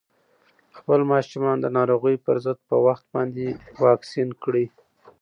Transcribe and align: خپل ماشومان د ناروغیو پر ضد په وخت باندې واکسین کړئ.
خپل 0.77 0.99
ماشومان 1.13 1.55
د 1.61 1.65
ناروغیو 1.77 2.23
پر 2.25 2.37
ضد 2.45 2.59
په 2.69 2.75
وخت 2.85 3.05
باندې 3.15 3.45
واکسین 3.85 4.29
کړئ. 4.43 4.65